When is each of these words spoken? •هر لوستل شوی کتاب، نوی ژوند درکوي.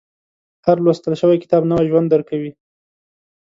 •هر 0.65 0.77
لوستل 0.85 1.13
شوی 1.21 1.37
کتاب، 1.43 1.61
نوی 1.71 1.85
ژوند 1.89 2.07
درکوي. 2.13 2.51